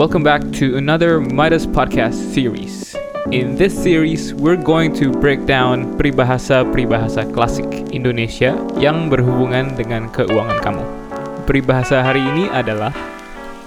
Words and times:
Welcome 0.00 0.24
back 0.24 0.40
to 0.56 0.80
another 0.80 1.20
Midas 1.20 1.68
podcast 1.68 2.16
series. 2.32 2.96
In 3.36 3.52
this 3.52 3.76
series, 3.76 4.32
we're 4.32 4.56
going 4.56 4.96
to 4.96 5.12
break 5.12 5.44
down 5.44 6.00
peribahasa-peribahasa 6.00 7.28
klasik 7.36 7.68
Indonesia 7.92 8.56
yang 8.80 9.12
berhubungan 9.12 9.76
dengan 9.76 10.08
keuangan 10.08 10.56
kamu. 10.64 10.84
Peribahasa 11.44 12.00
hari 12.00 12.24
ini 12.24 12.48
adalah 12.48 12.96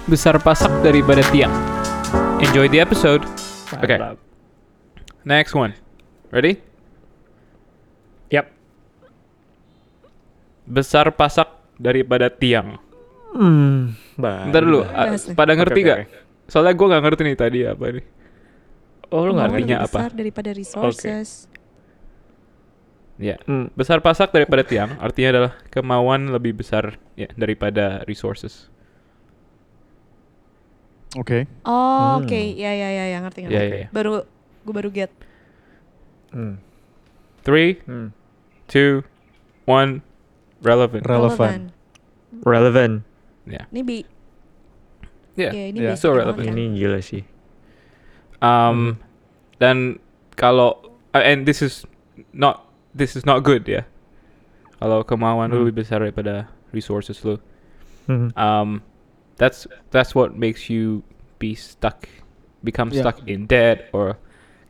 besar 0.09 0.41
pasak 0.41 0.73
daripada 0.81 1.21
tiang. 1.29 1.53
Enjoy 2.41 2.65
the 2.65 2.81
episode. 2.81 3.21
Okay. 3.85 4.01
Next 5.21 5.53
one. 5.53 5.77
Ready? 6.33 6.57
Yap. 8.33 8.49
Besar 10.65 11.13
pasak 11.13 11.45
daripada 11.77 12.33
tiang. 12.33 12.81
Hmm. 13.37 14.02
Baru. 14.13 14.45
Bentar 14.47 14.61
dulu, 14.61 14.81
nih. 14.83 15.33
pada 15.33 15.51
ngerti 15.53 15.79
Oke, 15.79 15.89
gak? 15.89 15.99
Soalnya 16.45 16.73
gue 16.73 16.87
gak 16.87 17.03
ngerti 17.03 17.21
nih 17.23 17.37
tadi 17.37 17.59
apa 17.63 17.85
nih. 17.89 18.05
Oh, 19.09 19.21
lu 19.23 19.31
nggak 19.31 19.45
Kemauan 19.45 19.53
artinya 19.53 19.77
lebih 19.77 19.85
apa? 19.85 19.97
besar 19.99 20.11
daripada 20.11 20.49
resources. 20.51 21.29
Ya, 23.15 23.37
Hmm. 23.45 23.69
besar 23.77 24.01
pasak 24.01 24.33
daripada 24.33 24.65
tiang 24.65 24.97
artinya 24.97 25.29
adalah 25.29 25.51
kemauan 25.69 26.33
lebih 26.33 26.57
besar 26.57 26.97
ya 27.13 27.29
daripada 27.33 28.01
resources. 28.03 28.73
Oke. 31.13 31.45
Oh, 31.61 32.17
Hmm. 32.17 32.25
oke. 32.25 32.41
Ya, 32.57 32.73
ya, 32.73 32.89
ya, 32.89 33.05
ya, 33.07 33.17
ngerti, 33.21 33.45
ngerti. 33.45 33.53
Ya, 33.53 33.61
ya, 33.61 33.75
ya. 33.85 33.87
Baru, 33.93 34.25
gue 34.65 34.73
baru 34.73 34.89
get. 34.89 35.13
Hmm. 36.33 36.57
Three, 37.45 37.77
Hmm. 37.85 38.09
two, 38.65 39.05
one, 39.69 40.01
relevant. 40.65 41.05
Relevan. 41.05 41.69
Relevant. 42.41 43.05
Ya, 43.43 43.67
Ini 43.71 43.81
bi, 43.83 43.97
ya. 45.35 45.51
ya, 45.51 45.63
ini 45.67 45.79
Yeah. 45.83 45.95
So 45.99 46.15
relevant. 46.15 46.47
kan. 46.47 46.55
Ini 46.55 46.79
gila 46.79 47.03
sih. 47.03 47.27
Um, 48.39 48.99
dan 49.59 49.99
kalau 50.35 50.79
uh, 51.15 51.23
and 51.23 51.43
this 51.47 51.61
is 51.63 51.83
not 52.31 52.67
this 52.95 53.15
is 53.15 53.23
not 53.27 53.43
good 53.43 53.63
ya. 53.67 53.83
Kalau 54.79 55.03
kemauan 55.03 55.51
lu 55.51 55.63
Hmm. 55.63 55.67
lebih 55.71 55.83
besar 55.83 56.03
daripada 56.03 56.47
resources 56.75 57.19
lu. 57.23 57.39
Hmm. 58.03 58.35
um, 58.35 58.69
that's 59.39 59.63
that's 59.95 60.11
what 60.11 60.35
makes 60.35 60.67
you 60.67 61.03
be 61.39 61.55
stuck, 61.55 62.03
become 62.63 62.91
Yeah. 62.91 63.07
stuck 63.07 63.23
in 63.23 63.47
debt 63.47 63.87
or 63.95 64.19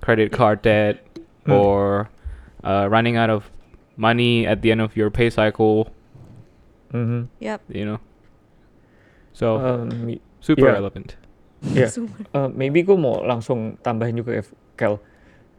credit 0.05 0.29
card 0.29 0.61
debt 0.61 1.01
Hmm. 1.49 1.57
or 1.57 2.09
uh, 2.61 2.85
running 2.89 3.17
out 3.17 3.33
of 3.33 3.49
money 3.97 4.45
at 4.45 4.61
the 4.61 4.69
end 4.69 4.81
of 4.81 4.93
your 4.93 5.09
pay 5.09 5.29
cycle. 5.33 5.89
Mhm. 6.93 7.33
Yap. 7.41 7.65
You 7.73 7.85
know, 7.85 7.99
so 9.33 9.57
Um, 9.57 9.89
super 10.39 10.69
yeah. 10.69 10.77
relevant. 10.77 11.17
Iya. 11.63 11.87
Super. 11.95 12.23
Uh, 12.31 12.49
maybe 12.51 12.83
gue 12.83 12.95
mau 12.95 13.23
langsung 13.23 13.75
tambahin 13.81 14.15
juga 14.15 14.37
ya, 14.37 14.43
Kel. 14.75 14.95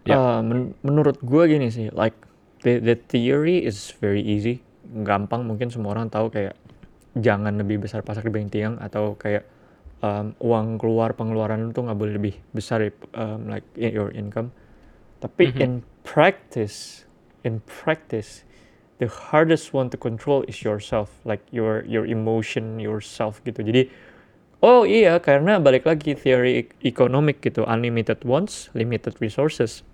Ya. 0.04 0.16
Uh, 0.16 0.40
men- 0.40 0.72
menurut 0.80 1.16
gue 1.20 1.42
gini 1.48 1.68
sih, 1.68 1.88
like 1.90 2.14
the, 2.60 2.76
the 2.78 2.96
theory 2.96 3.60
is 3.60 3.92
very 3.98 4.20
easy, 4.20 4.60
gampang 5.02 5.48
mungkin 5.48 5.72
semua 5.72 5.96
orang 5.96 6.12
tahu 6.12 6.28
kayak 6.28 6.54
jangan 7.16 7.56
lebih 7.56 7.80
besar 7.80 8.04
pasak 8.04 8.26
dibanding 8.26 8.52
tiang 8.52 8.74
atau 8.78 9.16
kayak 9.16 9.48
um, 10.04 10.36
uang 10.44 10.76
keluar 10.76 11.16
pengeluaran 11.16 11.72
itu 11.72 11.80
nggak 11.80 11.96
boleh 11.96 12.14
lebih 12.20 12.34
besar 12.52 12.84
um, 13.16 13.48
like 13.48 13.64
in 13.80 13.96
your 13.96 14.12
income. 14.12 14.52
Tapi 15.24 15.56
Mhm. 15.56 15.58
in 15.64 15.72
practice, 16.04 17.08
in 17.40 17.64
practice, 17.64 18.44
the 18.98 19.08
hardest 19.08 19.74
one 19.74 19.90
to 19.90 19.98
control 19.98 20.44
is 20.46 20.62
yourself, 20.62 21.10
like 21.24 21.42
your 21.50 21.82
your 21.88 22.06
emotion, 22.06 22.78
yourself 22.78 23.40
gitu. 23.42 23.62
Jadi 23.64 23.90
Oh 24.64 24.88
iya, 24.88 25.20
karena 25.20 25.60
balik 25.60 25.84
lagi 25.84 26.16
teori 26.16 26.64
economic 26.80 27.44
gitu, 27.44 27.68
unlimited 27.68 28.24
wants, 28.24 28.72
limited 28.72 29.12
resources. 29.20 29.84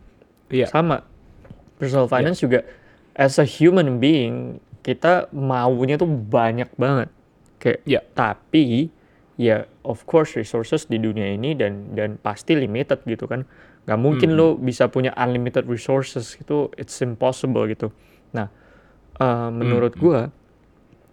Yeah. 0.46 0.70
Sama. 0.70 1.02
Personal 1.82 2.06
finance 2.06 2.38
juga, 2.38 2.62
as 3.18 3.42
a 3.42 3.46
human 3.48 3.98
being, 3.98 4.62
kita 4.86 5.26
maunya 5.34 5.98
tuh 5.98 6.06
banyak 6.06 6.70
banget. 6.78 7.10
Kayak, 7.58 7.80
Yeah. 7.82 8.04
tapi 8.14 8.94
ya 9.34 9.66
of 9.82 10.06
course 10.06 10.38
resources 10.38 10.86
di 10.86 11.02
dunia 11.02 11.34
ini 11.34 11.58
dan 11.58 11.90
dan 11.98 12.22
pasti 12.22 12.54
limited 12.54 13.02
gitu 13.10 13.26
kan. 13.26 13.42
Gak 13.90 13.98
mungkin 13.98 14.32
Mhm. 14.32 14.38
lo 14.38 14.54
bisa 14.54 14.86
punya 14.86 15.10
unlimited 15.18 15.66
resources 15.66 16.38
itu, 16.38 16.70
it's 16.78 17.02
impossible 17.02 17.66
gitu. 17.66 17.90
Nah, 18.30 18.46
uh, 19.20 19.48
menurut 19.52 19.94
Mhm. 19.94 20.00
gua, 20.00 20.20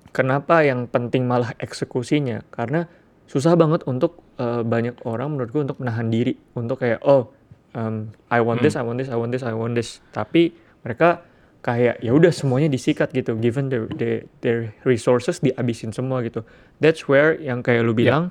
kenapa 0.09 0.63
yang 0.63 0.87
penting 0.87 1.27
malah 1.27 1.53
eksekusinya? 1.59 2.41
Karena 2.49 2.87
susah 3.27 3.53
banget 3.53 3.83
untuk 3.85 4.23
uh, 4.39 4.63
banyak 4.63 5.03
orang 5.03 5.35
menurut 5.35 5.51
gue 5.51 5.61
untuk 5.67 5.77
menahan 5.83 6.07
diri 6.07 6.39
untuk 6.55 6.79
kayak 6.79 7.03
oh 7.03 7.27
um, 7.75 8.09
I 8.31 8.39
want 8.39 8.63
this, 8.63 8.79
I 8.79 8.83
want 8.87 8.97
this, 8.97 9.11
I 9.11 9.17
want 9.19 9.31
this, 9.35 9.43
I 9.43 9.51
want 9.53 9.75
this. 9.75 9.99
Tapi 10.09 10.55
mereka 10.81 11.21
kayak 11.59 11.99
ya 11.99 12.15
udah 12.15 12.31
semuanya 12.31 12.71
disikat 12.71 13.11
gitu. 13.11 13.35
Given 13.35 13.67
their, 13.67 13.91
their 13.99 14.23
their 14.39 14.59
resources 14.87 15.43
dihabisin 15.43 15.91
semua 15.91 16.23
gitu. 16.23 16.47
That's 16.79 17.05
where 17.11 17.35
yang 17.35 17.59
kayak 17.61 17.83
lu 17.83 17.91
Yeah. 17.91 17.99
bilang 17.99 18.23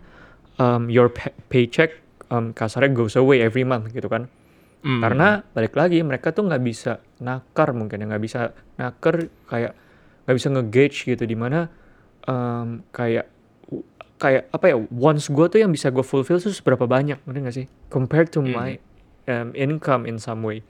um, 0.57 0.89
your 0.89 1.13
pay- 1.13 1.37
paycheck 1.53 2.01
um, 2.33 2.57
kasarnya 2.57 2.97
goes 2.97 3.15
away 3.15 3.45
every 3.45 3.63
month 3.63 3.93
gitu 3.93 4.09
kan. 4.09 4.33
Mm. 4.81 5.03
Karena 5.05 5.29
balik 5.53 5.77
lagi 5.77 6.01
mereka 6.01 6.33
tuh 6.33 6.49
nggak 6.49 6.63
bisa 6.65 7.03
nakar 7.19 7.73
mungkin 7.73 8.03
ya 8.03 8.07
nggak 8.07 8.23
bisa 8.23 8.41
nakar 8.77 9.29
kayak 9.49 9.73
nggak 10.27 10.37
bisa 10.37 10.49
nge-gauge 10.53 10.99
gitu 11.07 11.25
di 11.25 11.37
mana 11.39 11.71
um, 12.29 12.83
kayak 12.93 13.31
kayak 14.17 14.49
apa 14.49 14.73
ya 14.73 14.77
wants 14.93 15.29
gue 15.29 15.47
tuh 15.49 15.61
yang 15.61 15.73
bisa 15.73 15.93
gue 15.93 16.01
fulfill 16.01 16.41
tuh 16.41 16.53
seberapa 16.53 16.89
banyak 16.89 17.21
ngerti 17.25 17.39
nggak 17.41 17.57
sih 17.57 17.67
compared 17.89 18.33
to 18.33 18.41
Hmm. 18.41 18.53
my 18.53 18.71
um, 19.29 19.53
income 19.53 20.09
in 20.09 20.17
some 20.17 20.41
way 20.41 20.65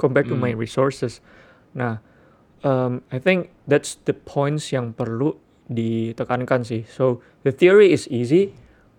compared 0.00 0.28
to 0.28 0.36
my 0.36 0.52
Hmm. 0.52 0.60
resources 0.60 1.20
nah 1.76 2.00
um, 2.64 3.04
I 3.12 3.20
think 3.20 3.52
that's 3.68 4.00
the 4.08 4.16
points 4.16 4.72
yang 4.72 4.96
perlu 4.96 5.36
ditekankan 5.68 6.64
sih 6.64 6.84
so 6.88 7.20
the 7.44 7.52
theory 7.52 7.92
is 7.92 8.08
easy 8.08 8.52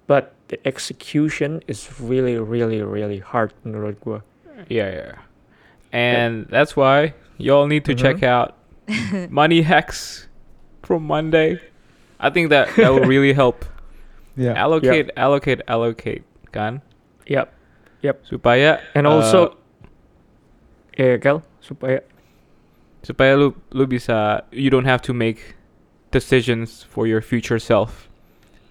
but 0.06 0.34
the 0.54 0.58
execution 0.66 1.62
is 1.66 1.90
really 1.98 2.38
really 2.38 2.82
really 2.82 3.22
hard 3.22 3.54
menurut 3.66 3.98
gue 4.02 4.22
yeah, 4.70 4.90
yeah. 4.90 5.18
And 5.94 6.48
that's 6.50 6.76
why 6.76 7.14
y'all 7.38 7.68
need 7.68 7.86
to 7.86 7.94
check 7.94 8.24
out 8.24 8.58
Money 9.30 9.62
Hacks 9.62 10.28
from 10.82 11.06
Monday. 11.06 11.60
I 12.20 12.30
think 12.30 12.50
that 12.50 12.74
that 12.76 12.90
will 12.90 13.06
really 13.06 13.34
help. 13.42 13.64
Yeah. 14.36 14.54
allocate, 14.58 15.12
allocate, 15.16 15.62
allocate, 15.68 16.24
kan? 16.52 16.82
yep 17.30 17.54
Yep. 18.02 18.26
Supaya 18.26 18.82
and 18.98 19.06
uh, 19.08 19.12
also 19.22 19.56
ya 20.98 21.16
Kel 21.22 21.40
supaya 21.62 22.02
supaya 23.06 23.38
lu 23.38 23.54
lu 23.72 23.86
bisa 23.88 24.42
you 24.52 24.70
don't 24.74 24.86
have 24.90 25.02
to 25.08 25.14
make 25.14 25.56
decisions 26.12 26.84
for 26.84 27.06
your 27.08 27.22
future 27.22 27.60
self. 27.60 28.10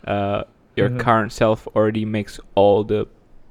Uh, 0.05 0.43
your 0.77 0.91
Mhm. 0.91 0.99
current 1.01 1.33
self 1.33 1.67
already 1.77 2.05
makes 2.05 2.41
all 2.59 2.83
the 2.85 3.07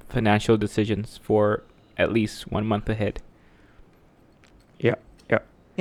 financial 0.09 0.57
decisions 0.57 1.17
for 1.23 1.63
at 1.97 2.11
least 2.11 2.51
one 2.51 2.65
month 2.67 2.89
ahead. 2.89 3.21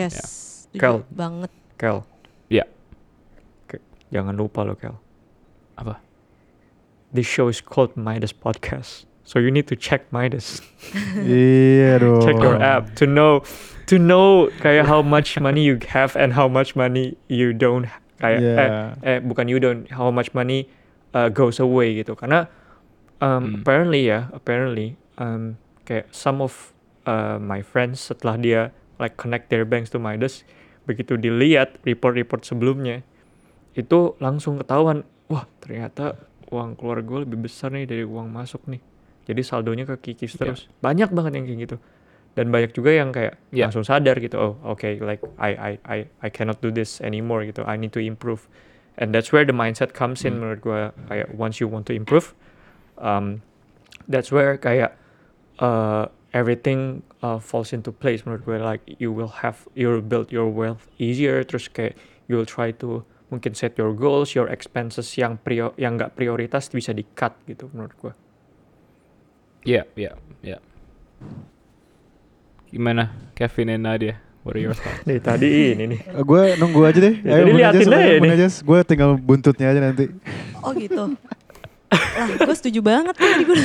Yes. 0.00 0.14
Ya. 0.14 0.24
Setuju 0.24 0.80
Kel. 0.80 0.96
banget. 1.12 1.50
Kel 1.76 1.98
Ya. 2.48 2.64
Oke, 3.64 3.78
jangan 4.08 4.34
lupa 4.34 4.64
lo 4.64 4.74
Kel 4.74 4.96
Apa? 5.76 6.00
this 7.10 7.26
show 7.26 7.50
is 7.50 7.58
called 7.58 7.90
Midas 7.98 8.30
Podcast. 8.30 9.02
So 9.26 9.38
you 9.38 9.50
need 9.50 9.66
to 9.66 9.74
check 9.74 10.06
Midas. 10.10 10.62
Iya 11.26 11.98
dong. 11.98 12.22
check 12.22 12.38
your 12.38 12.58
app 12.58 12.94
to 12.98 13.04
know 13.06 13.42
to 13.86 13.98
know 13.98 14.46
kayak 14.58 14.86
how 14.86 15.02
much 15.02 15.34
money 15.38 15.62
you 15.66 15.78
have 15.90 16.14
and 16.14 16.34
how 16.34 16.46
much 16.46 16.74
money 16.74 17.18
you 17.26 17.50
don't 17.50 17.86
kayak 18.18 18.38
Yeah. 18.42 18.94
eh, 19.02 19.06
eh 19.06 19.18
bukan 19.22 19.46
you 19.50 19.58
don't 19.58 19.90
how 19.90 20.10
much 20.10 20.30
money 20.34 20.70
uh, 21.14 21.26
goes 21.30 21.58
away 21.58 21.98
gitu. 21.98 22.14
Karena 22.14 22.46
um, 23.18 23.42
Hmm. 23.42 23.62
apparently 23.62 24.06
ya, 24.06 24.30
apparently 24.30 24.94
um, 25.18 25.58
kayak 25.82 26.10
some 26.14 26.38
of 26.38 26.70
uh, 27.06 27.38
my 27.38 27.58
friends 27.62 27.98
setelah 28.02 28.38
dia 28.38 28.70
like 29.00 29.16
connect 29.16 29.48
their 29.48 29.64
banks 29.64 29.88
to 29.88 29.98
Midas. 29.98 30.44
Begitu 30.84 31.16
dilihat 31.16 31.80
report-report 31.82 32.44
sebelumnya 32.44 33.00
itu 33.72 34.14
langsung 34.18 34.58
ketahuan 34.58 35.02
wah 35.26 35.46
ternyata 35.62 36.18
uang 36.50 36.74
keluar 36.74 37.00
gue 37.00 37.22
lebih 37.22 37.46
besar 37.46 37.70
nih 37.70 37.86
dari 37.86 38.02
uang 38.02 38.28
masuk 38.28 38.60
nih. 38.66 38.82
Jadi 39.24 39.40
saldonya 39.40 39.86
kekikis 39.86 40.34
Iya. 40.34 40.38
terus. 40.42 40.60
Banyak 40.78 41.14
banget 41.14 41.38
yang 41.38 41.46
kayak 41.46 41.60
gitu. 41.64 41.76
Dan 42.34 42.50
banyak 42.50 42.74
juga 42.74 42.90
yang 42.90 43.10
kayak 43.10 43.38
Iya. 43.50 43.70
langsung 43.70 43.86
sadar 43.86 44.18
gitu 44.18 44.38
oh 44.38 44.54
oke 44.62 44.86
like 45.02 45.22
I 45.38 45.50
I 45.54 45.72
I 45.86 45.98
I 46.20 46.28
cannot 46.28 46.58
do 46.58 46.68
this 46.68 46.98
anymore 47.00 47.46
gitu. 47.46 47.62
I 47.62 47.78
need 47.78 47.94
to 47.94 48.02
improve. 48.02 48.50
And 48.98 49.14
that's 49.14 49.30
where 49.30 49.46
the 49.46 49.54
mindset 49.54 49.94
comes 49.94 50.26
in 50.26 50.36
Hmm. 50.36 50.44
menurut 50.44 50.60
gue 50.60 50.80
kayak 51.06 51.28
once 51.32 51.62
you 51.62 51.70
want 51.70 51.86
to 51.86 51.94
improve 51.94 52.34
um, 52.98 53.40
that's 54.10 54.28
where 54.28 54.58
kayak 54.58 54.98
uh, 55.62 56.10
everything 56.30 57.02
uh, 57.22 57.38
falls 57.38 57.74
into 57.74 57.90
place 57.90 58.22
menurut 58.22 58.42
gue 58.46 58.58
like 58.58 58.82
you 59.02 59.10
will 59.10 59.42
have 59.42 59.66
you 59.74 59.90
will 59.90 60.04
build 60.04 60.30
your 60.30 60.46
wealth 60.46 60.86
easier 61.00 61.42
terus 61.42 61.66
kayak 61.66 61.98
you 62.30 62.38
will 62.38 62.46
try 62.46 62.70
to 62.70 63.02
mungkin 63.30 63.54
set 63.54 63.78
your 63.78 63.94
goals, 63.94 64.34
your 64.34 64.50
expenses 64.50 65.06
yang 65.14 65.38
prio 65.38 65.72
yang 65.78 65.94
nggak 65.94 66.18
prioritas 66.18 66.66
bisa 66.68 66.90
di 66.90 67.06
cut 67.14 67.32
gitu 67.46 67.70
menurut 67.70 67.94
gue. 67.96 68.12
Iya, 69.64 69.82
iya, 69.94 70.12
iya. 70.42 70.58
Gimana 72.70 73.14
Kevin 73.38 73.78
and 73.78 73.86
Nadia? 73.86 74.18
What 74.42 74.56
are 74.56 74.62
your 74.62 74.74
thoughts? 74.74 75.04
Dari 75.08 75.20
tadi 75.22 75.48
ini 75.76 75.84
nih. 75.94 76.00
Eh, 76.10 76.24
gue 76.26 76.42
nunggu 76.58 76.80
aja 76.82 76.98
deh. 76.98 77.14
Ya, 77.22 77.44
Mun 77.44 77.60
liatin 77.60 77.86
aja 77.86 78.18
nih. 78.18 78.30
Ajas. 78.34 78.54
Gue 78.64 78.78
tinggal 78.82 79.14
buntutnya 79.20 79.70
aja 79.70 79.80
nanti. 79.84 80.10
Oh 80.64 80.72
gitu. 80.74 81.14
lah, 81.90 82.28
gue 82.38 82.56
setuju 82.56 82.80
banget 82.80 83.14
kan 83.18 83.26
tadi 83.36 83.44
gue. 83.46 83.58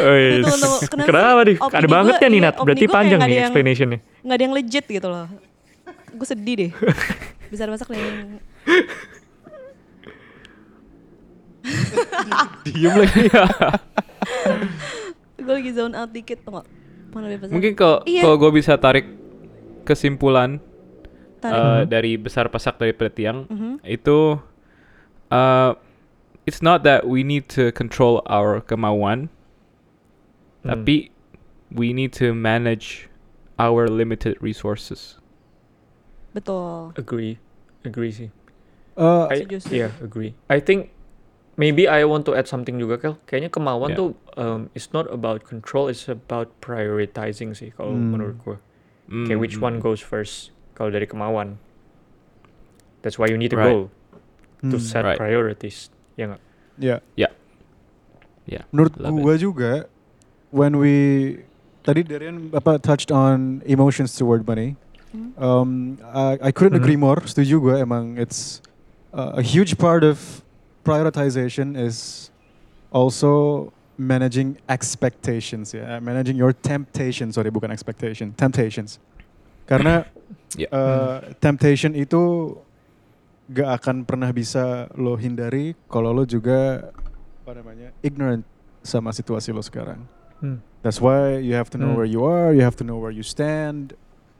Oh, 0.00 0.14
iya. 0.14 0.40
Tunggu, 0.40 0.56
tunggu. 0.56 0.76
Kenapa 0.88 1.06
Kenapa 1.06 1.30
sih? 1.36 1.44
nih? 1.44 1.56
Opini 1.60 1.76
Ada 1.76 1.88
banget 1.88 2.14
ya 2.14 2.26
nih 2.26 2.40
iya, 2.40 2.48
opini 2.50 2.64
Berarti 2.64 2.86
panjang 2.88 3.20
nih 3.20 3.28
yang- 3.30 3.44
explanationnya. 3.44 3.98
Nggak 4.20 4.34
ada 4.34 4.42
yang 4.42 4.54
legit 4.54 4.84
gitu 4.86 5.06
loh. 5.06 5.26
Gue 6.10 6.26
sedih 6.26 6.54
deh. 6.56 6.70
Bisa 7.48 7.66
masak 7.66 7.88
nih. 7.88 8.00
Diem 12.64 12.94
lagi. 12.96 13.22
gue 15.36 15.54
lagi 15.54 15.70
zone 15.72 15.94
out 15.94 16.10
dikit 16.10 16.40
tuh 16.40 16.52
nggak? 16.52 16.66
Mana 17.10 17.26
bebas. 17.28 17.48
Mungkin 17.50 17.72
kalau 17.74 18.00
Iya. 18.04 18.22
kalau 18.22 18.36
gue 18.38 18.50
bisa 18.54 18.76
tarik 18.76 19.06
kesimpulan 19.82 20.60
Tarik. 21.40 21.56
uh, 21.56 21.82
dari 21.84 22.14
besar 22.14 22.48
pasak 22.48 22.76
dari 22.76 22.92
tiang 23.10 23.44
Mhm. 23.44 23.80
itu 23.82 24.38
uh, 25.28 25.70
it's 26.44 26.60
not 26.60 26.80
that 26.80 27.02
we 27.02 27.20
need 27.20 27.44
to 27.46 27.72
control 27.72 28.22
our 28.24 28.60
kemauan, 28.60 29.28
Hmm. 30.60 30.76
tapi 30.76 31.08
we 31.72 31.92
need 31.96 32.12
to 32.12 32.34
manage 32.36 33.08
our 33.56 33.88
limited 33.88 34.36
resources. 34.40 35.16
Betul. 36.32 36.92
Agree. 36.96 37.40
Agree 37.82 38.12
sih. 38.12 38.28
Eh, 39.00 39.24
I, 39.32 39.36
iya, 39.72 39.88
agree. 40.04 40.36
I 40.52 40.60
think 40.60 40.92
maybe 41.56 41.88
I 41.88 42.04
want 42.04 42.28
to 42.28 42.36
add 42.36 42.44
something 42.46 42.76
juga 42.76 43.00
Kel. 43.00 43.14
Kayaknya 43.24 43.50
kemauan 43.52 43.90
Yeah. 43.94 43.98
tuh 43.98 44.08
um, 44.36 44.60
it's 44.76 44.92
not 44.92 45.08
about 45.08 45.48
control, 45.48 45.88
it's 45.88 46.06
about 46.08 46.52
prioritizing 46.60 47.56
sih 47.56 47.72
kalau 47.72 47.96
Hmm. 47.96 48.12
menurut 48.12 48.36
gue. 48.44 48.56
Kayak 49.10 49.38
Mm, 49.38 49.42
which 49.42 49.56
one 49.58 49.76
mm. 49.80 49.82
goes 49.82 49.98
first 49.98 50.54
kalau 50.78 50.92
dari 50.92 51.08
kemauan. 51.08 51.58
That's 53.02 53.16
why 53.16 53.26
you 53.32 53.40
need 53.40 53.50
a 53.52 53.58
Right. 53.58 53.72
goal 53.72 53.82
to 54.60 54.76
hmm, 54.76 54.82
set 54.82 55.02
Right. 55.02 55.16
priorities. 55.16 55.88
Ya 56.20 56.30
nggak? 56.36 56.42
Ya. 56.78 56.96
Ya. 57.16 57.28
Ya, 58.48 58.66
Menurut 58.74 58.98
love 58.98 59.14
gue 59.22 59.34
juga, 59.46 59.72
when 60.50 60.78
we 60.78 60.94
tadi 61.82 62.02
Darian 62.02 62.50
apa 62.52 62.78
touched 62.78 63.10
on 63.10 63.62
emotions 63.66 64.14
toward 64.14 64.46
money, 64.46 64.76
Hmm. 65.10 65.34
um, 65.42 65.70
I, 66.06 66.38
I 66.38 66.50
couldn't 66.54 66.78
Mhm. 66.78 66.82
agree 66.86 66.94
more. 66.94 67.18
Setuju 67.18 67.58
gue 67.58 67.76
emang 67.82 68.14
it's 68.14 68.62
uh, 69.10 69.34
a 69.34 69.42
huge 69.42 69.74
part 69.74 70.06
of 70.06 70.22
prioritization 70.86 71.74
is 71.74 72.30
also 72.94 73.68
managing 73.98 74.54
expectations 74.70 75.74
ya, 75.74 75.98
managing 75.98 76.38
your 76.38 76.54
temptations. 76.54 77.34
Sorry, 77.34 77.50
bukan 77.50 77.74
expectation, 77.74 78.38
temptations. 78.38 79.02
Karena 79.66 80.06
Ya. 80.58 80.66
uh, 80.70 81.18
temptation 81.38 81.94
itu 81.94 82.54
gak 83.50 83.82
akan 83.82 84.02
pernah 84.02 84.30
bisa 84.30 84.90
lo 84.94 85.14
hindari 85.14 85.78
kalau 85.86 86.10
lo 86.10 86.22
juga 86.22 86.90
apa 87.42 87.50
namanya 87.54 87.90
ignorant 88.02 88.42
sama 88.82 89.10
situasi 89.10 89.50
lo 89.50 89.62
sekarang. 89.62 90.02
Hmm. 90.40 90.58
That's 90.80 90.96
why 90.96 91.36
you 91.38 91.52
have 91.54 91.68
to 91.72 91.76
know 91.76 91.92
Hmm. 91.92 91.98
where 92.00 92.08
you 92.08 92.24
are, 92.24 92.56
you 92.56 92.64
have 92.64 92.76
to 92.80 92.84
know 92.84 92.96
where 92.96 93.12
you 93.12 93.20
stand. 93.20 93.92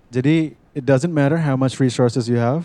Jadi 0.08 0.56
it 0.73 0.82
doesn't 0.82 1.12
matter 1.12 1.38
how 1.38 1.55
much 1.55 1.76
resources 1.79 2.26
you 2.26 2.41
have 2.41 2.64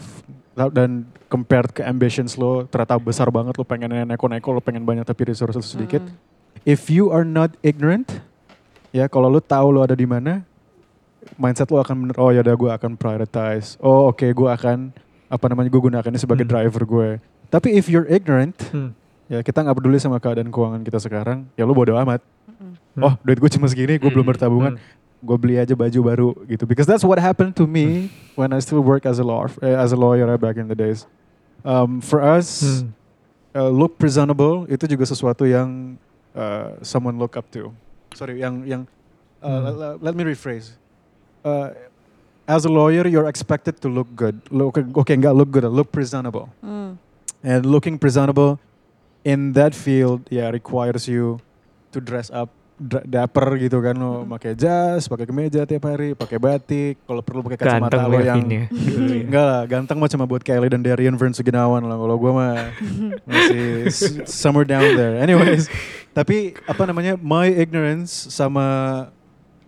dan 0.71 1.03
compared 1.27 1.75
ke 1.75 1.83
ambitions 1.83 2.39
lo 2.39 2.63
ternyata 2.65 2.95
besar 2.95 3.27
banget 3.27 3.59
lo 3.59 3.67
pengen 3.67 3.91
neko-neko 4.07 4.55
lo 4.55 4.61
pengen 4.63 4.87
banyak 4.87 5.03
tapi 5.03 5.27
resources 5.27 5.59
lo 5.59 5.67
sedikit. 5.67 5.99
Mm. 5.99 6.15
If 6.63 6.87
you 6.87 7.11
are 7.11 7.27
not 7.27 7.53
ignorant 7.59 8.23
ya 8.89 9.05
kalau 9.05 9.27
lo 9.27 9.43
tahu 9.43 9.75
lo 9.75 9.83
ada 9.83 9.93
di 9.93 10.07
mana 10.07 10.47
mindset 11.35 11.67
lo 11.67 11.83
akan 11.83 12.07
bener 12.07 12.15
oh 12.15 12.31
ya 12.31 12.39
udah 12.39 12.55
gue 12.55 12.71
akan 12.71 12.91
prioritize. 12.95 13.75
Oh 13.83 14.07
oke 14.09 14.23
gue 14.23 14.49
akan 14.49 14.95
apa 15.27 15.45
namanya 15.51 15.67
gue 15.67 15.81
gunakan 15.83 16.07
ini 16.07 16.19
sebagai 16.21 16.47
Hmm. 16.47 16.53
driver 16.55 16.83
gue. 16.87 17.09
Tapi 17.51 17.75
if 17.75 17.91
you're 17.91 18.07
ignorant 18.07 18.55
Hmm. 18.71 18.95
ya 19.27 19.43
kita 19.43 19.59
nggak 19.59 19.75
peduli 19.75 19.99
sama 19.99 20.17
keadaan 20.17 20.49
keuangan 20.49 20.81
kita 20.81 21.03
sekarang 21.03 21.51
ya 21.59 21.67
lo 21.67 21.75
bodo 21.75 21.99
amat. 21.99 22.23
Hmm. 22.55 23.03
Oh 23.03 23.13
duit 23.21 23.37
gue 23.37 23.51
cuma 23.51 23.67
segini 23.67 23.99
gue 23.99 24.07
belum 24.07 24.23
Hmm. 24.23 24.31
bertabungan 24.31 24.73
gue 25.19 25.37
beli 25.37 25.55
aja 25.57 25.73
baju 25.73 25.99
baru 26.01 26.27
gitu 26.45 26.63
because 26.63 26.85
that's 26.85 27.03
what 27.03 27.17
happened 27.17 27.51
to 27.51 27.65
me 27.65 28.07
when 28.37 28.53
I 28.53 28.61
still 28.61 28.79
work 28.79 29.03
as 29.03 29.17
a 29.17 29.25
law 29.25 29.49
eh, 29.59 29.75
as 29.75 29.91
a 29.91 29.97
lawyer 29.97 30.29
back 30.37 30.55
in 30.55 30.67
the 30.67 30.77
days 30.77 31.03
um, 31.61 31.99
for 31.99 32.21
us 32.21 32.63
Hmm. 32.63 32.93
uh, 33.51 33.67
look 33.67 33.97
presentable 33.97 34.63
itu 34.67 34.85
juga 34.85 35.03
sesuatu 35.03 35.43
yang 35.43 35.99
uh, 36.31 36.77
someone 36.79 37.17
look 37.17 37.35
up 37.35 37.49
to 37.51 37.73
sorry 38.13 38.39
yang 38.39 38.63
yang 38.63 38.81
uh, 39.41 39.49
Hmm. 39.49 39.61
let, 39.65 39.73
let- 39.75 39.99
let 39.99 40.13
me 40.13 40.23
rephrase 40.23 40.77
uh, 41.43 41.73
as 42.45 42.63
a 42.63 42.71
lawyer 42.71 43.03
you're 43.03 43.25
expected 43.25 43.81
to 43.81 43.89
look 43.89 44.07
good 44.13 44.37
look 44.53 44.77
okay 44.95 45.17
nggak 45.17 45.33
look 45.33 45.49
good 45.49 45.65
look 45.65 45.89
presentable 45.89 46.47
Mm. 46.61 46.95
and 47.41 47.65
looking 47.65 47.97
presentable 47.97 48.61
in 49.25 49.57
that 49.57 49.73
field 49.73 50.21
yeah 50.29 50.53
requires 50.53 51.09
you 51.09 51.41
to 51.95 52.03
dress 52.03 52.27
up 52.27 52.51
dapper 53.07 53.55
gitu 53.55 53.79
kan 53.79 53.95
lo 53.95 54.27
pakai 54.35 54.51
jas 54.51 55.07
pakai 55.07 55.23
kemeja 55.23 55.63
tiap 55.63 55.87
hari 55.87 56.11
pakai 56.11 56.35
batik 56.35 56.99
kalau 57.07 57.23
perlu 57.23 57.39
pakai 57.47 57.55
kacamata 57.55 57.95
Ganteng 57.95 58.11
lo 58.11 58.19
ya 58.19 58.25
yang 58.35 58.43
ya. 58.51 58.65
Enggak 59.23 59.45
lah 59.47 59.61
ganteng 59.63 59.95
mah 59.95 60.11
cuma 60.11 60.27
buat 60.27 60.43
Kelly 60.43 60.67
dan 60.67 60.83
Darian 60.83 61.15
Vern 61.15 61.31
Suginawan 61.31 61.79
lah 61.87 61.95
kalau 61.95 62.19
gue 62.19 62.31
mah 62.35 62.75
masih 63.31 63.87
somewhere 64.27 64.67
down 64.67 64.83
there 64.99 65.23
anyways 65.23 65.71
tapi 66.11 66.59
apa 66.67 66.83
namanya 66.83 67.15
my 67.15 67.47
ignorance 67.47 68.11
sama 68.27 68.67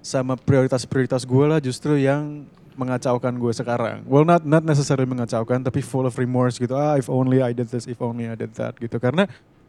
sama 0.03 0.35
prioritas-prioritas 0.35 1.23
gue 1.23 1.45
lah 1.47 1.63
justru 1.63 1.95
yang 1.95 2.47
mengacaukan 2.77 3.33
gue 3.35 3.51
sekarang. 3.51 4.05
Well 4.05 4.23
not 4.23 4.45
not 4.45 4.61
necessarily 4.63 5.09
mengacaukan 5.09 5.65
tapi 5.65 5.81
full 5.81 6.05
of 6.05 6.15
remorse 6.15 6.61
gitu. 6.61 6.77
Ah 6.77 6.95
if 6.95 7.09
only 7.09 7.41
I 7.41 7.51
did 7.51 7.67
this, 7.67 7.89
if 7.89 7.99
only 7.99 8.29
I 8.29 8.37
did 8.37 8.53
that 8.55 8.77
gitu. 8.77 9.01
Karena 9.01 9.25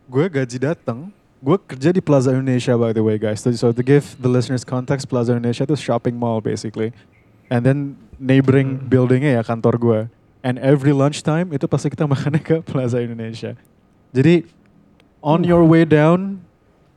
gue 0.07 0.25
gaji 0.29 0.61
datang, 0.61 1.09
gue 1.39 1.57
kerja 1.71 1.95
di 1.95 2.03
Plaza 2.03 2.35
Indonesia 2.35 2.75
by 2.75 2.91
the 2.91 3.03
way 3.03 3.17
guys. 3.17 3.39
So, 3.43 3.55
so 3.55 3.71
to 3.71 3.83
give 3.83 4.19
the 4.19 4.27
listeners 4.27 4.67
context, 4.67 5.07
Plaza 5.07 5.35
Indonesia 5.35 5.63
itu 5.63 5.79
shopping 5.79 6.19
mall 6.19 6.43
basically. 6.43 6.91
And 7.49 7.63
then 7.65 7.97
neighboring 8.19 8.83
Hmm. 8.83 8.91
buildingnya 8.91 9.39
ya 9.39 9.43
kantor 9.47 9.75
gue. 9.79 10.01
And 10.43 10.59
every 10.59 10.91
lunchtime 10.95 11.55
itu 11.55 11.67
pasti 11.71 11.91
kita 11.91 12.07
makannya 12.13 12.43
ke 12.43 12.63
Plaza 12.67 12.99
Indonesia. 12.99 13.55
Jadi 14.11 14.47
on 15.23 15.47
your 15.47 15.63
way 15.63 15.87
down 15.87 16.43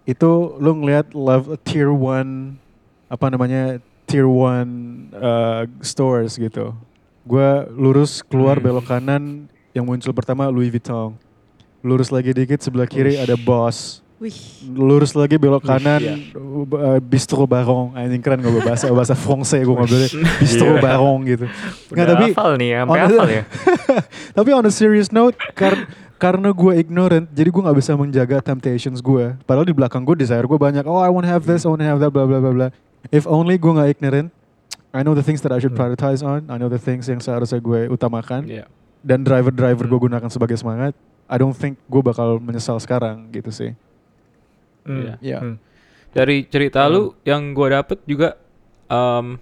itu 0.10 0.58
lu 0.58 0.82
ngeliat 0.82 1.14
level 1.14 1.56
tier 1.62 1.94
one 1.94 2.58
apa 3.06 3.30
namanya 3.30 3.78
tier 4.10 4.26
one 4.26 5.06
uh, 5.14 5.70
stores 5.86 6.36
gitu. 6.36 6.74
Gua 7.22 7.70
lurus 7.70 8.26
keluar 8.26 8.58
Hmm. 8.58 8.66
belok 8.66 8.90
kanan 8.90 9.46
yang 9.72 9.86
muncul 9.86 10.12
pertama 10.12 10.50
Louis 10.50 10.74
Vuitton. 10.74 11.14
Lurus 11.86 12.10
lagi 12.10 12.34
dikit 12.34 12.62
sebelah 12.62 12.90
kiri 12.90 13.18
ada 13.18 13.38
Boss. 13.38 14.01
Wih. 14.22 14.38
Lurus 14.70 15.18
lagi 15.18 15.34
belok 15.34 15.66
Wih, 15.66 15.70
kanan 15.74 15.98
iya. 15.98 16.16
uh, 16.38 17.02
Bistro 17.02 17.50
Baron. 17.50 17.98
Anjing 17.98 18.22
keren 18.22 18.38
gue 18.38 18.54
bahasa 18.62 18.86
bahasa 18.94 19.18
Fransai 19.18 19.66
gue 19.66 19.74
ngobrolnya 19.74 20.14
Bistro 20.38 20.78
Iya. 20.78 20.80
Baron 20.80 21.20
gitu. 21.26 21.46
Nggak, 21.90 22.06
Udah 22.06 22.06
tapi- 22.14 22.30
hafal 22.30 22.52
nih 22.54 22.70
ya, 22.70 22.80
sampai 22.86 22.94
on- 22.94 23.02
hafal 23.10 23.28
ya. 23.28 23.44
Tapi 24.38 24.50
on 24.54 24.64
a 24.64 24.72
serious 24.72 25.10
note, 25.10 25.34
kar 25.52 25.74
karena 26.16 26.54
gue 26.54 26.72
ignorant, 26.78 27.26
jadi 27.28 27.50
gue 27.50 27.62
nggak 27.66 27.78
bisa 27.82 27.98
menjaga 27.98 28.38
temptations 28.40 29.02
gue. 29.02 29.34
Padahal 29.42 29.66
di 29.66 29.74
belakang 29.74 30.06
gue 30.06 30.14
desire 30.16 30.46
gue 30.46 30.54
banyak. 30.56 30.86
Oh, 30.86 31.02
I 31.02 31.10
want 31.10 31.26
have 31.26 31.42
this, 31.44 31.66
I 31.66 31.74
want 31.74 31.82
have 31.82 31.98
that, 31.98 32.14
blah 32.14 32.30
blah 32.30 32.38
blah 32.38 32.54
blah. 32.54 32.70
If 33.10 33.26
only 33.26 33.58
gue 33.58 33.74
nggak 33.74 33.98
ignorant, 33.98 34.30
I 34.94 35.02
know 35.02 35.12
the 35.12 35.26
things 35.26 35.42
that 35.42 35.50
I 35.50 35.58
should 35.58 35.74
Hmm. 35.74 35.82
prioritize 35.82 36.22
on. 36.22 36.46
I 36.46 36.56
know 36.56 36.70
the 36.70 36.78
things 36.78 37.10
yang 37.10 37.18
seharusnya 37.18 37.58
gue 37.58 37.90
utamakan. 37.90 38.46
Yeah. 38.46 38.70
Dan 39.02 39.26
driver-driver 39.26 39.90
gue 39.90 39.98
Hmm. 39.98 40.08
gunakan 40.14 40.30
sebagai 40.30 40.56
semangat. 40.56 40.94
I 41.26 41.42
don't 41.42 41.58
think 41.58 41.82
gue 41.82 42.02
bakal 42.02 42.38
menyesal 42.38 42.78
sekarang 42.78 43.34
gitu 43.34 43.50
sih. 43.50 43.74
Hmm. 44.84 45.02
Iya. 45.02 45.14
Iya. 45.22 45.40
Hmm. 45.40 45.56
Dari 46.12 46.44
cerita 46.46 46.86
Hmm. 46.88 46.92
lu 46.92 47.04
yang 47.24 47.54
gue 47.54 47.68
dapet 47.70 48.00
juga 48.04 48.36
um, 48.90 49.40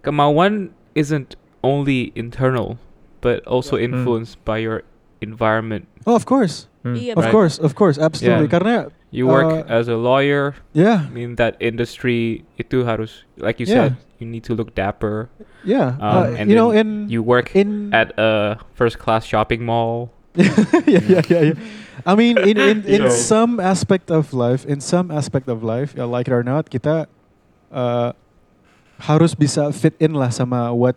kemauan 0.00 0.70
isn't 0.94 1.34
only 1.62 2.10
internal 2.14 2.78
but 3.20 3.42
also 3.46 3.78
Hmm. 3.78 3.90
influenced 3.94 4.38
by 4.44 4.58
your 4.58 4.82
environment. 5.20 5.86
Oh, 6.06 6.14
of 6.14 6.26
course. 6.26 6.66
Iya, 6.82 7.14
of 7.14 7.22
Right. 7.22 7.30
course, 7.30 7.62
of 7.62 7.78
course, 7.78 7.94
absolutely. 7.94 8.50
Yeah. 8.50 8.54
Karena 8.58 8.76
You 9.12 9.28
work 9.28 9.68
Uh, 9.68 9.68
as 9.68 9.92
a 9.92 9.94
lawyer 10.00 10.56
yeah, 10.72 11.04
in 11.12 11.36
that 11.36 11.60
industry 11.60 12.48
itu 12.56 12.88
harus 12.88 13.28
like 13.36 13.60
you 13.60 13.68
Yeah. 13.68 13.92
said 13.92 14.00
you 14.18 14.24
need 14.24 14.40
to 14.48 14.56
look 14.56 14.72
dapper. 14.72 15.28
yeah. 15.62 16.00
Um, 16.00 16.32
Uh, 16.32 16.40
and 16.40 16.48
you 16.48 16.56
know, 16.56 16.72
in 16.72 17.12
You 17.12 17.20
work 17.20 17.52
in 17.52 17.92
at 17.92 18.16
a 18.16 18.56
first 18.72 18.96
class 18.96 19.22
shopping 19.28 19.62
mall. 19.68 20.08
yeah, 20.88 21.04
yeah, 21.04 21.22
yeah, 21.28 21.42
yeah. 21.52 21.56
I 22.06 22.12
mean, 22.16 22.36
in 22.40 22.56
in, 22.56 22.78
in 23.00 23.02
So- 23.08 23.36
some 23.36 23.52
aspect 23.60 24.08
of 24.10 24.32
life, 24.32 24.64
in 24.64 24.80
some 24.80 25.12
aspect 25.12 25.48
of 25.48 25.60
life, 25.62 25.92
ya 25.92 26.08
like 26.08 26.28
it 26.28 26.34
or 26.34 26.44
not, 26.44 26.68
kita 26.68 27.06
uh, 27.72 28.10
harus 29.02 29.34
bisa 29.34 29.70
fit 29.74 29.94
in 29.98 30.14
lah 30.14 30.30
sama 30.30 30.70
what 30.70 30.94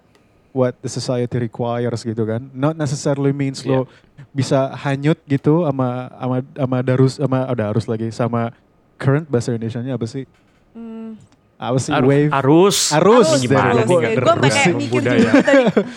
what 0.55 0.79
the 0.79 0.87
society 0.87 1.35
requires 1.35 2.07
gitu 2.07 2.23
kan. 2.23 2.47
Not 2.55 2.79
necessarily 2.79 3.35
means 3.35 3.67
lo 3.67 3.91
bisa 4.31 4.71
hanyut 4.71 5.19
gitu 5.27 5.67
sama 5.67 6.07
sama 6.15 6.37
sama 6.55 6.77
darus 6.79 7.13
sama 7.19 7.39
oh, 7.51 7.57
darus 7.57 7.85
lagi 7.91 8.07
sama 8.15 8.55
current 8.95 9.27
bahasa 9.27 9.51
Indonesianya 9.51 9.99
apa 9.99 10.07
sih? 10.07 10.23
Hmm. 10.71 11.19
Apa 11.55 11.77
sih 11.79 11.91
Arus. 11.91 12.07
wave? 12.07 12.31
Arus. 12.35 12.77
Arus. 12.91 13.27
Arus, 13.31 13.41
Gimana 13.41 13.71
arus. 13.71 13.79
nih 13.79 13.87
Gue 13.87 13.99
pakai 14.03 14.73
mikir 14.75 14.75
juga 14.75 14.99
tadi. 15.07 15.23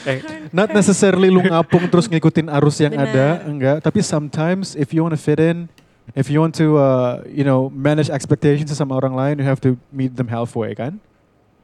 Eh, 0.06 0.18
Not 0.54 0.70
necessarily 0.70 1.28
lu 1.28 1.42
ngapung 1.42 1.90
terus 1.90 2.06
ngikutin 2.06 2.46
arus 2.48 2.78
yang 2.78 2.94
Benar. 2.94 3.10
ada, 3.10 3.26
enggak. 3.44 3.76
Tapi 3.82 3.98
sometimes 4.00 4.78
if 4.78 4.94
you 4.94 5.02
want 5.02 5.12
to 5.12 5.18
fit 5.18 5.42
in, 5.42 5.66
if 6.14 6.30
you 6.30 6.38
want 6.38 6.54
to, 6.54 6.78
uh, 6.78 7.26
you 7.26 7.42
know, 7.42 7.66
manage 7.68 8.06
expectations 8.06 8.70
sama 8.70 8.94
orang 8.94 9.12
lain, 9.12 9.34
you 9.36 9.46
have 9.46 9.58
to 9.58 9.74
meet 9.90 10.14
them 10.14 10.30
halfway, 10.30 10.72
kan? 10.72 11.02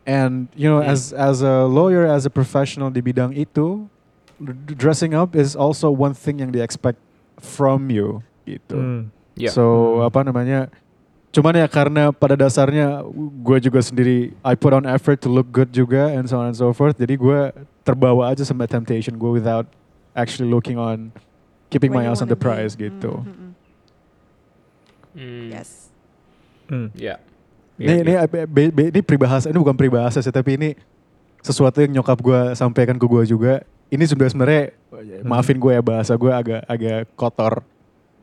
And 0.04 0.50
you 0.52 0.66
know, 0.66 0.82
Hmm. 0.82 0.90
as 0.90 1.14
as 1.14 1.40
a 1.40 1.64
lawyer, 1.64 2.04
as 2.04 2.26
a 2.26 2.32
professional 2.34 2.90
di 2.90 3.00
bidang 3.00 3.32
itu, 3.32 3.86
dressing 4.68 5.14
up 5.14 5.32
is 5.32 5.54
also 5.54 5.88
one 5.88 6.12
thing 6.12 6.42
yang 6.42 6.50
di 6.50 6.58
expect 6.58 6.98
from 7.38 7.88
you, 7.88 8.20
gitu. 8.44 8.74
hmm. 8.74 9.02
Yeah. 9.34 9.50
So 9.50 9.62
Hmm. 10.02 10.06
apa 10.06 10.18
namanya? 10.22 10.68
Cuman 11.34 11.58
ya 11.58 11.66
karena 11.66 12.14
pada 12.14 12.38
dasarnya 12.38 13.02
gue 13.42 13.58
juga 13.58 13.82
sendiri 13.82 14.38
I 14.46 14.54
put 14.54 14.70
on 14.70 14.86
effort 14.86 15.18
to 15.18 15.28
look 15.28 15.50
good 15.50 15.74
juga 15.74 16.14
and 16.14 16.30
so 16.30 16.38
on 16.38 16.54
and 16.54 16.56
so 16.56 16.70
forth. 16.70 16.94
Jadi 16.94 17.18
gue 17.18 17.50
terbawa 17.82 18.30
aja 18.30 18.46
sama 18.46 18.70
temptation 18.70 19.18
gue 19.18 19.30
without 19.42 19.66
actually 20.14 20.46
looking 20.46 20.78
on 20.78 21.10
keeping 21.74 21.90
Where 21.90 22.06
my 22.06 22.14
eyes 22.14 22.22
on 22.22 22.30
the 22.30 22.38
wanna 22.38 22.46
be. 22.46 22.46
prize 22.46 22.72
gitu. 22.78 23.18
Hmm, 23.18 23.26
hmm, 23.26 23.34
hmm. 23.34 23.52
Hmm. 25.14 25.46
Yes. 25.50 25.70
Hmm. 26.70 26.88
Yeah. 26.94 27.18
Iya, 27.74 27.86
Ini, 27.90 27.94
ini, 28.06 28.12
iya. 28.14 28.22
be- 28.30 28.70
be- 28.70 28.90
ini 28.94 29.00
peribahasa, 29.02 29.50
ini 29.50 29.58
bukan 29.58 29.74
peribahasa 29.74 30.22
sih, 30.22 30.30
tapi 30.30 30.54
ini 30.54 30.78
sesuatu 31.42 31.82
yang 31.82 31.98
nyokap 31.98 32.22
gue 32.22 32.40
sampaikan 32.54 32.94
ke 32.94 33.02
gue 33.02 33.22
juga. 33.26 33.66
Ini 33.90 34.06
sudah 34.06 34.30
sebenarnya, 34.30 34.70
maafin 35.26 35.58
gue 35.58 35.74
ya 35.74 35.82
bahasa 35.82 36.14
gue 36.14 36.30
agak 36.30 36.62
agak 36.70 37.10
kotor. 37.18 37.66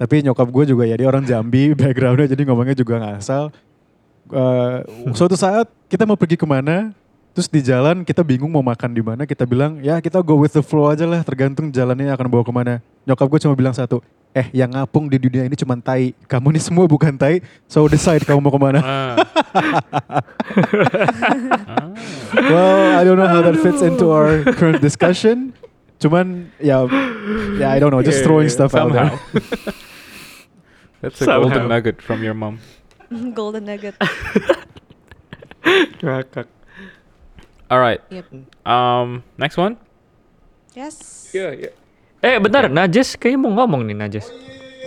Tapi 0.01 0.25
nyokap 0.25 0.49
gue 0.49 0.73
juga 0.73 0.89
ya 0.89 0.97
dia 0.97 1.05
orang 1.05 1.21
Jambi, 1.21 1.73
backgroundnya 1.77 2.33
jadi 2.33 2.41
ngomongnya 2.49 2.73
juga 2.73 2.97
ngasal. 2.97 3.53
Eh, 4.33 4.77
suatu 5.13 5.37
saat 5.37 5.69
kita 5.85 6.09
mau 6.09 6.17
pergi 6.17 6.41
ke 6.41 6.47
mana, 6.49 6.89
terus 7.37 7.45
di 7.45 7.61
jalan 7.61 8.01
kita 8.01 8.25
bingung 8.25 8.49
mau 8.49 8.65
makan 8.65 8.89
di 8.97 9.03
mana, 9.05 9.29
kita 9.29 9.45
bilang 9.45 9.77
ya 9.85 10.01
kita 10.01 10.17
go 10.25 10.41
with 10.41 10.57
the 10.57 10.63
flow 10.65 10.89
aja 10.89 11.05
lah, 11.05 11.21
tergantung 11.21 11.69
jalannya 11.69 12.09
akan 12.17 12.25
bawa 12.33 12.41
ke 12.41 12.49
mana. 12.49 12.73
Nyokap 13.05 13.29
gue 13.29 13.39
cuma 13.45 13.53
bilang 13.53 13.77
satu, 13.77 14.01
eh 14.33 14.49
yang 14.57 14.73
ngapung 14.73 15.05
di 15.05 15.21
dunia 15.21 15.45
ini 15.45 15.53
cuma 15.53 15.77
tai, 15.77 16.17
kamu 16.25 16.57
ini 16.57 16.61
semua 16.65 16.89
bukan 16.89 17.13
tai, 17.13 17.45
so 17.69 17.85
decide 17.85 18.25
kamu 18.25 18.41
mau 18.41 18.49
ke 18.49 18.57
mana. 18.57 18.79
Ah. 18.81 19.15
well, 22.49 22.97
I 22.97 23.05
don't 23.05 23.21
know 23.21 23.29
how 23.29 23.45
that 23.45 23.53
fits 23.61 23.85
into 23.85 24.09
our 24.09 24.41
current 24.57 24.81
discussion. 24.81 25.53
Cuman 26.01 26.49
ya, 26.57 26.89
ya 27.61 27.69
I 27.69 27.77
don't 27.77 27.93
know, 27.93 28.01
just 28.01 28.25
Yeah, 28.25 28.25
throwing 28.25 28.49
yeah, 28.49 28.57
stuff 28.57 28.73
out 28.73 28.89
there. 28.89 29.13
That's 31.01 31.17
a 31.17 31.25
Somehow. 31.25 31.49
golden 31.49 31.67
nugget 31.67 31.97
from 31.99 32.21
your 32.21 32.33
mom. 32.33 32.61
Golden 33.37 33.65
nugget. 33.65 33.97
Ngakak. 36.01 36.47
All 37.67 37.79
right. 37.79 37.99
Yep. 38.09 38.25
Um, 38.61 39.23
next 39.35 39.55
one. 39.55 39.75
Yes. 40.71 41.27
Iya, 41.31 41.49
iya. 41.53 41.71
Eh 42.21 42.35
bentar, 42.37 42.67
Najes 42.67 43.15
kayaknya 43.15 43.39
mau 43.41 43.51
ngomong 43.57 43.81
nih 43.83 43.95
Najes. 43.97 44.27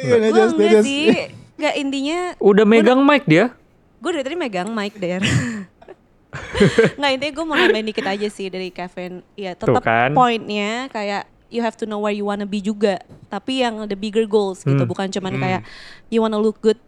Iya, 0.01 0.13
Gue 0.13 0.19
Najas, 0.23 0.49
enggak 0.53 0.71
Najas. 0.71 0.85
sih. 0.85 1.09
Enggak 1.55 1.75
intinya 1.77 2.19
Udah 2.39 2.65
megang 2.65 3.01
mic 3.01 3.25
dia. 3.25 3.53
gue 3.97 4.11
dari 4.13 4.23
tadi 4.23 4.37
megang 4.37 4.69
mic 4.69 4.93
der. 4.95 5.25
Nggak 6.99 7.11
intinya 7.11 7.33
gue 7.33 7.45
mau 7.47 7.57
nambahin 7.57 7.87
dikit 7.89 8.05
aja 8.05 8.29
sih 8.29 8.47
dari 8.49 8.69
Kevin. 8.69 9.21
Ya 9.33 9.53
tetap 9.53 9.81
kan. 9.81 10.13
poinnya 10.13 10.89
kayak 10.89 11.25
you 11.49 11.61
have 11.61 11.75
to 11.75 11.85
know 11.85 11.99
where 11.99 12.13
you 12.13 12.25
wanna 12.25 12.45
be 12.45 12.59
juga. 12.59 13.01
Tapi 13.29 13.63
yang 13.63 13.85
the 13.87 13.95
bigger 13.95 14.25
goals 14.25 14.63
gitu, 14.63 14.79
Hmm. 14.79 14.91
bukan 14.91 15.09
cuman 15.09 15.33
Hmm. 15.35 15.43
kayak 15.43 15.61
you 16.09 16.21
wanna 16.21 16.37
look 16.37 16.61
good 16.61 16.79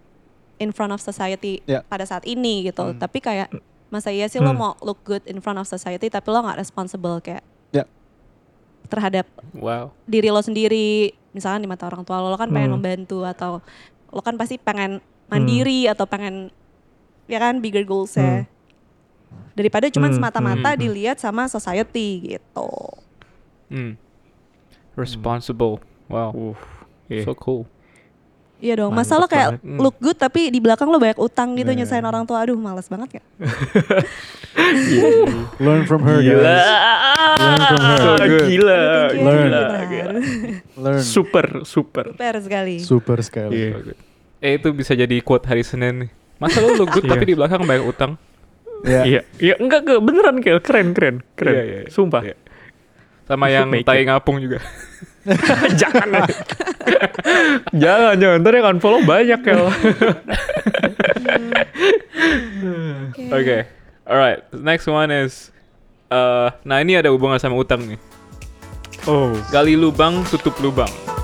in 0.57 0.73
front 0.73 0.91
of 0.91 1.01
society 1.01 1.61
Ya. 1.65 1.85
pada 1.85 2.03
saat 2.03 2.25
ini 2.25 2.67
gitu. 2.67 2.93
Hmm. 2.93 2.99
Tapi 2.99 3.21
kayak 3.21 3.53
masa 3.87 4.11
iya 4.11 4.27
sih 4.27 4.43
lo 4.43 4.51
Hmm. 4.51 4.59
mau 4.59 4.73
look 4.83 4.99
good 5.05 5.23
in 5.25 5.39
front 5.39 5.57
of 5.57 5.65
society 5.65 6.11
tapi 6.11 6.27
lo 6.27 6.43
nggak 6.43 6.59
responsible 6.59 7.23
kayak 7.23 7.45
Ya. 7.71 7.87
terhadap 8.87 9.27
Wow. 9.55 9.95
diri 10.05 10.29
lo 10.29 10.43
sendiri 10.43 11.15
misalkan 11.31 11.63
di 11.63 11.69
mata 11.71 11.87
orang 11.87 12.03
tua 12.03 12.19
lo, 12.19 12.33
lo 12.33 12.39
kan 12.41 12.51
pengen 12.51 12.75
Hmm. 12.75 12.83
membantu 12.83 13.23
atau 13.23 13.63
lo 14.11 14.21
kan 14.25 14.35
pasti 14.35 14.57
pengen 14.57 14.99
mandiri 15.29 15.87
atau 15.87 16.03
pengen 16.03 16.51
ya 17.27 17.39
kan 17.39 17.63
bigger 17.63 17.83
goals 17.83 18.15
ya 18.15 18.47
daripada 19.55 19.87
cuman 19.91 20.11
Hmm, 20.11 20.19
semata-mata 20.19 20.71
hmm, 20.73 20.77
hmm. 20.79 20.83
dilihat 20.83 21.17
sama 21.19 21.47
society 21.47 22.39
gitu 22.39 22.71
Hmm. 23.67 23.99
Responsible. 24.97 25.79
Wow. 26.09 26.33
Uh, 26.33 26.57
iya. 27.07 27.23
So 27.23 27.33
cool. 27.35 27.65
iya 28.57 28.73
dong 28.75 28.89
masa 28.91 29.21
lo 29.21 29.29
kayak 29.29 29.61
banget. 29.61 29.69
Hmm. 29.69 29.79
look 29.79 30.01
good 30.01 30.17
tapi 30.17 30.49
di 30.49 30.57
belakang 30.59 30.89
lo 30.89 30.97
banyak 30.97 31.21
utang 31.21 31.53
gitu 31.55 31.69
Nah. 31.69 31.77
nyusahin 31.77 32.03
orang 32.03 32.25
tua 32.25 32.41
aduh 32.41 32.57
males 32.57 32.89
banget 32.89 33.21
ya 33.21 33.23
Learn 35.59 35.85
from 35.85 36.01
her, 36.03 36.19
Gila. 36.19 36.41
guys. 36.41 36.65
Learn 37.37 37.61
from 37.61 37.81
her. 37.83 37.97
So 37.99 38.11
good. 38.19 38.45
Gila. 38.49 38.81
Learn. 39.13 39.51
Gila. 39.85 40.13
Learn. 40.75 41.01
Super, 41.05 41.47
super. 41.63 42.05
super 42.13 42.35
sekali 42.41 42.77
Super 42.81 43.19
sekali. 43.21 43.53
Iya. 43.53 43.71
So 43.71 43.81
good. 43.85 43.99
Eh 44.39 44.53
itu 44.57 44.69
bisa 44.73 44.93
jadi 44.93 45.17
quote 45.21 45.45
hari 45.45 45.61
Senin 45.61 46.09
nih. 46.09 46.11
Masa 46.37 46.61
lu 46.61 46.77
look 46.77 46.91
good 46.91 47.05
Iya. 47.07 47.13
tapi 47.13 47.25
di 47.27 47.35
belakang 47.35 47.61
banyak 47.61 47.85
utang? 47.85 48.13
Ya. 48.85 49.03
Iya, 49.03 49.21
iya 49.37 49.55
enggak 49.57 49.85
ke 49.85 49.95
beneran 49.99 50.41
Kel, 50.41 50.61
keren 50.61 50.93
keren, 50.93 51.17
keren. 51.33 51.53
Iya, 51.53 51.63
iya, 51.63 51.79
iya. 51.83 51.91
Sumpah. 51.91 52.23
Iya. 52.23 52.37
Sama 53.27 53.51
yang 53.51 53.67
tai 53.83 54.07
ngapung 54.07 54.39
juga. 54.39 54.63
jangan. 55.81 56.23
jangan, 57.83 58.15
jangan. 58.15 58.39
Ntar 58.39 58.55
yang 58.55 58.79
unfollow 58.79 59.03
banyak 59.03 59.41
Kel. 59.43 59.67
Oke. 63.35 63.67
Alright. 64.07 64.47
Next 64.55 64.87
one 64.87 65.11
is 65.11 65.51
uh, 66.15 66.55
nah 66.63 66.79
ini 66.79 66.95
ada 66.95 67.11
hubungan 67.11 67.43
sama 67.43 67.59
utang 67.59 67.83
nih. 67.83 67.99
oh. 69.11 69.35
Gali 69.51 69.75
lubang, 69.75 70.23
tutup 70.31 70.55
lubang. 70.63 71.16